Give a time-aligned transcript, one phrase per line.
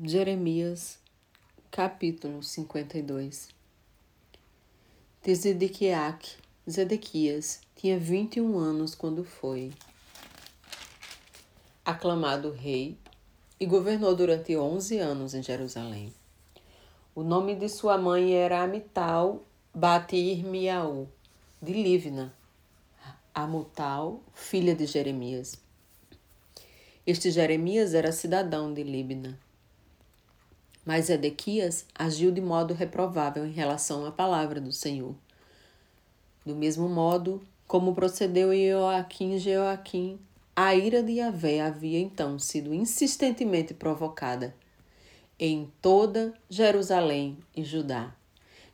[0.00, 0.96] Jeremias,
[1.72, 3.48] capítulo 52
[5.20, 6.36] De Zedequiac,
[6.70, 9.72] Zedequias tinha 21 anos quando foi
[11.84, 12.96] aclamado rei
[13.58, 16.14] e governou durante 11 anos em Jerusalém.
[17.12, 19.42] O nome de sua mãe era Amital
[19.74, 21.08] Batirmiaú,
[21.60, 22.32] de Livna,
[23.34, 25.58] Amutal, filha de Jeremias.
[27.04, 29.36] Este Jeremias era cidadão de Libna
[30.88, 35.14] mas Edequias agiu de modo reprovável em relação à palavra do Senhor.
[36.46, 40.18] Do mesmo modo como procedeu Joaquim e Joaquim,
[40.56, 44.54] a ira de Yahvé havia então sido insistentemente provocada
[45.38, 48.14] em toda Jerusalém e Judá,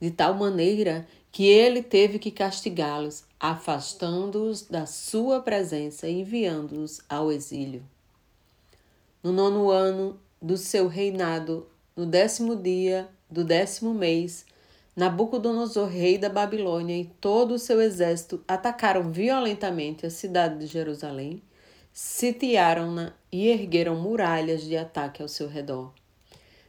[0.00, 7.32] de tal maneira que ele teve que castigá-los, afastando-os da sua presença e enviando-os ao
[7.32, 7.82] exílio.
[9.20, 11.66] No nono ano do seu reinado,
[11.96, 14.44] no décimo dia do décimo mês,
[14.96, 21.42] Nabucodonosor, rei da Babilônia, e todo o seu exército atacaram violentamente a cidade de Jerusalém,
[21.92, 25.92] sitiaram-na e ergueram muralhas de ataque ao seu redor.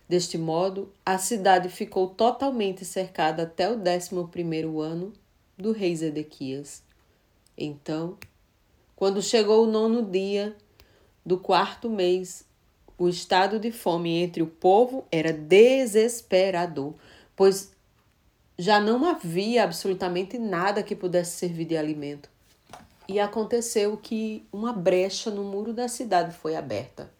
[0.09, 5.13] Deste modo, a cidade ficou totalmente cercada até o décimo primeiro ano
[5.57, 6.83] do rei Zedequias.
[7.57, 8.17] Então,
[8.95, 10.55] quando chegou o nono dia
[11.25, 12.45] do quarto mês,
[12.97, 16.93] o estado de fome entre o povo era desesperador,
[17.35, 17.71] pois
[18.57, 22.29] já não havia absolutamente nada que pudesse servir de alimento.
[23.07, 27.11] E aconteceu que uma brecha no muro da cidade foi aberta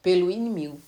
[0.00, 0.78] pelo inimigo.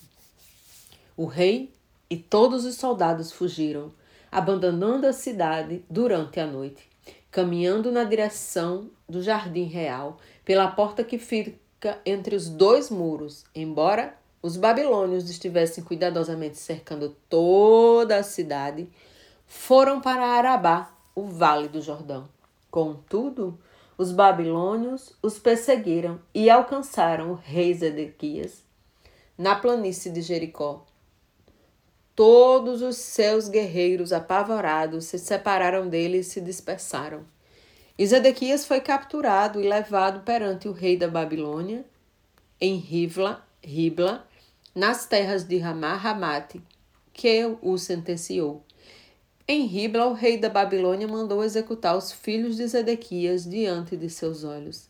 [1.15, 1.71] O rei
[2.09, 3.91] e todos os soldados fugiram,
[4.31, 6.89] abandonando a cidade durante a noite,
[7.29, 11.19] caminhando na direção do jardim real, pela porta que
[11.81, 18.87] fica entre os dois muros, embora os babilônios estivessem cuidadosamente cercando toda a cidade,
[19.47, 22.29] foram para Arabá, o vale do Jordão.
[22.69, 23.57] Contudo,
[23.97, 28.63] os babilônios os perseguiram e alcançaram o rei Zedequias
[29.35, 30.85] na planície de Jericó.
[32.15, 37.25] Todos os seus guerreiros apavorados se separaram dele e se dispersaram.
[38.01, 41.85] E Zedequias foi capturado e levado perante o rei da Babilônia,
[42.59, 44.27] em Rivla, Ribla,
[44.73, 46.59] nas terras de Ramá Ramate,
[47.13, 48.63] que o sentenciou.
[49.47, 54.43] Em Ribla, o rei da Babilônia mandou executar os filhos de Zedequias diante de seus
[54.43, 54.89] olhos.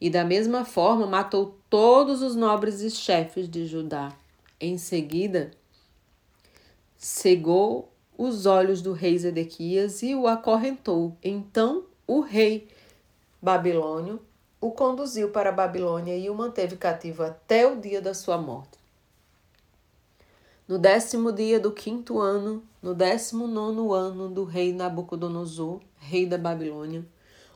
[0.00, 4.16] E da mesma forma matou todos os nobres e chefes de Judá.
[4.58, 5.50] Em seguida,
[6.96, 11.14] cegou os olhos do rei Zedequias e o acorrentou.
[11.22, 12.66] Então o rei
[13.40, 14.20] babilônio
[14.60, 18.80] o conduziu para a Babilônia e o manteve cativo até o dia da sua morte.
[20.66, 26.36] No décimo dia do quinto ano, no décimo nono ano do rei Nabucodonosor, rei da
[26.36, 27.06] Babilônia,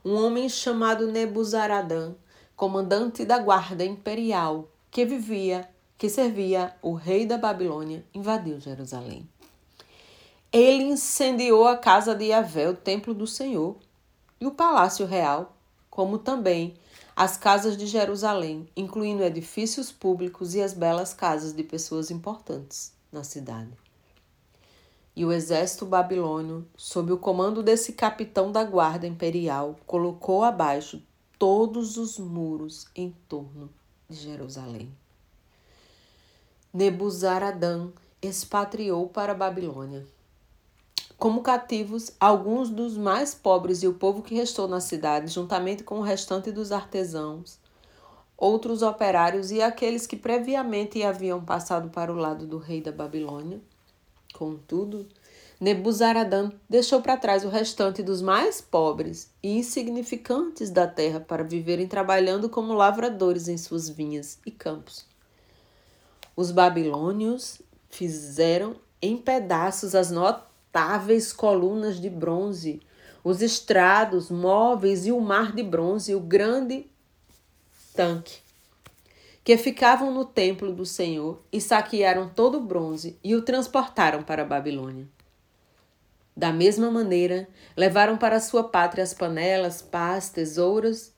[0.05, 2.15] um homem chamado Nebuzaradã,
[2.55, 9.29] comandante da guarda imperial, que vivia, que servia o rei da Babilônia, invadiu Jerusalém.
[10.53, 13.77] Ele incendiou a casa de Yahvé, o templo do Senhor,
[14.41, 15.57] e o Palácio Real,
[15.91, 16.75] como também
[17.17, 23.23] as casas de Jerusalém, incluindo edifícios públicos e as belas casas de pessoas importantes na
[23.23, 23.71] cidade.
[25.15, 31.01] E o exército babilônio, sob o comando desse capitão da guarda imperial, colocou abaixo
[31.39, 33.71] todos os muros em torno
[34.09, 34.93] de Jerusalém.
[36.73, 37.91] Nebuzaradã
[38.21, 40.05] expatriou para a Babilônia
[41.19, 45.99] como cativos alguns dos mais pobres e o povo que restou na cidade, juntamente com
[45.99, 47.59] o restante dos artesãos,
[48.37, 53.61] outros operários e aqueles que previamente haviam passado para o lado do rei da Babilônia.
[54.35, 55.07] Contudo,
[55.61, 61.87] Nebuzaradã deixou para trás o restante dos mais pobres e insignificantes da terra para viverem
[61.87, 65.07] trabalhando como lavradores em suas vinhas e campos.
[66.37, 72.83] Os babilônios fizeram em pedaços as notas notáveis colunas de bronze,
[73.23, 76.91] os estrados móveis e o mar de bronze, o grande
[77.95, 78.39] tanque,
[79.45, 84.43] que ficavam no templo do Senhor, e saquearam todo o bronze e o transportaram para
[84.43, 85.07] a Babilônia.
[86.37, 91.15] Da mesma maneira, levaram para sua pátria as panelas, pás, tesouras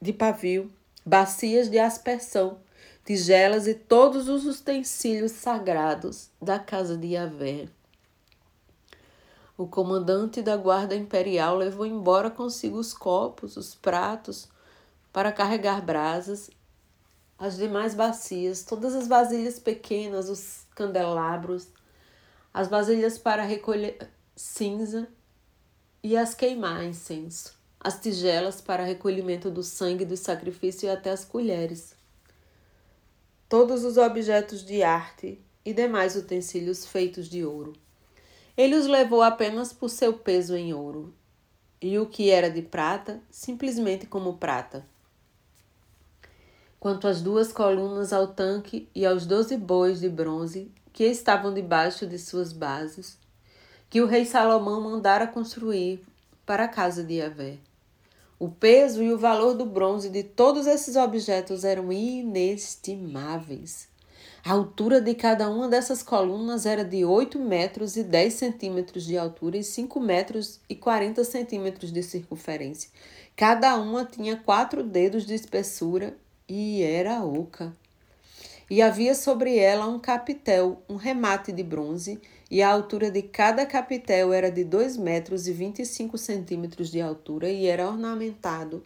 [0.00, 0.70] de pavio,
[1.06, 2.58] bacias de aspersão,
[3.02, 7.79] tigelas e todos os utensílios sagrados da casa de Yahvé.
[9.60, 14.48] O comandante da guarda imperial levou embora consigo os copos, os pratos
[15.12, 16.50] para carregar brasas,
[17.38, 21.68] as demais bacias, todas as vasilhas pequenas, os candelabros,
[22.54, 25.06] as vasilhas para recolher cinza
[26.02, 31.22] e as queimar incenso, as tigelas para recolhimento do sangue do sacrifício e até as
[31.22, 31.94] colheres.
[33.46, 37.74] Todos os objetos de arte e demais utensílios feitos de ouro.
[38.56, 41.14] Ele os levou apenas por seu peso em ouro,
[41.80, 44.84] e o que era de prata, simplesmente como prata.
[46.78, 52.06] Quanto às duas colunas ao tanque e aos doze bois de bronze que estavam debaixo
[52.06, 53.18] de suas bases,
[53.88, 56.02] que o rei Salomão mandara construir
[56.46, 57.58] para a casa de Yahvé.
[58.38, 63.88] O peso e o valor do bronze de todos esses objetos eram inestimáveis.
[64.42, 69.18] A altura de cada uma dessas colunas era de 8 metros e 10 centímetros de
[69.18, 72.90] altura e 5 metros e 40 centímetros de circunferência.
[73.36, 76.16] Cada uma tinha quatro dedos de espessura
[76.48, 77.76] e era oca.
[78.70, 82.18] E havia sobre ela um capitel, um remate de bronze,
[82.50, 87.50] e a altura de cada capitel era de 2 metros e 25 centímetros de altura
[87.50, 88.82] e era ornamentado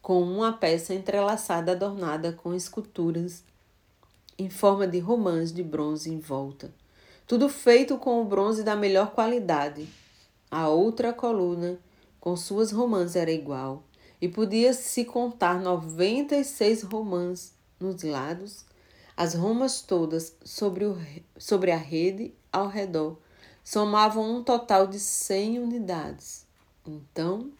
[0.00, 3.42] com uma peça entrelaçada adornada com esculturas
[4.38, 6.72] em forma de romãs de bronze em volta.
[7.26, 9.88] Tudo feito com o bronze da melhor qualidade.
[10.50, 11.78] A outra coluna,
[12.20, 13.82] com suas romãs, era igual,
[14.20, 18.64] e podia-se contar noventa e seis romãs nos lados,
[19.16, 20.98] as romas todas sobre, o,
[21.36, 23.18] sobre a rede ao redor
[23.62, 26.46] somavam um total de cem unidades.
[26.86, 27.50] Então,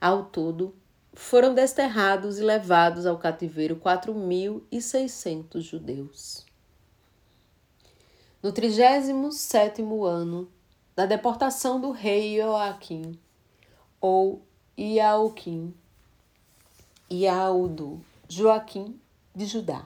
[0.00, 0.74] ao todo,
[1.18, 6.46] foram desterrados e levados ao cativeiro 4.600 judeus.
[8.40, 10.48] No 37 ano
[10.94, 13.18] da deportação do rei Joaquim,
[14.00, 14.40] ou
[14.78, 15.74] Iauquim,
[17.10, 18.98] Iaudo, Joaquim
[19.34, 19.84] de Judá,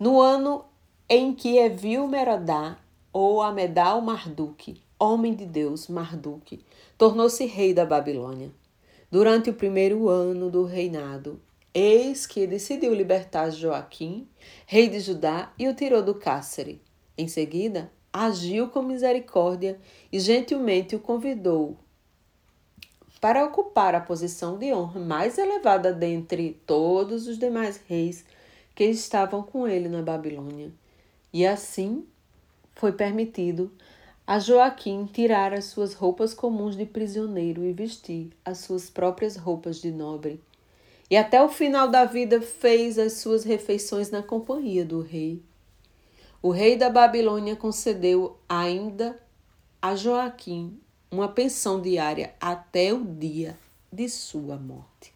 [0.00, 0.64] no ano
[1.06, 2.78] em que Evil Merodá,
[3.12, 6.64] ou Amedal Marduk, homem de Deus Marduk,
[6.96, 8.50] tornou-se rei da Babilônia
[9.14, 11.40] durante o primeiro ano do reinado.
[11.72, 14.26] Eis que decidiu libertar Joaquim,
[14.66, 16.82] rei de Judá, e o tirou do cárcere.
[17.16, 19.78] Em seguida, agiu com misericórdia
[20.10, 21.78] e gentilmente o convidou
[23.20, 28.24] para ocupar a posição de honra mais elevada dentre todos os demais reis
[28.74, 30.72] que estavam com ele na Babilônia.
[31.32, 32.04] E assim
[32.74, 33.70] foi permitido
[34.26, 39.80] a Joaquim tirar as suas roupas comuns de prisioneiro e vestir as suas próprias roupas
[39.80, 40.40] de nobre.
[41.10, 45.42] E até o final da vida fez as suas refeições na companhia do rei.
[46.42, 49.18] O rei da Babilônia concedeu ainda
[49.80, 50.78] a Joaquim
[51.10, 53.58] uma pensão diária até o dia
[53.92, 55.13] de sua morte.